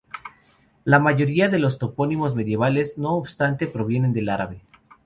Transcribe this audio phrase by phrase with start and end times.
[0.83, 4.63] La mayoría de los topónimos medievales, no obstante, provienen del árabe.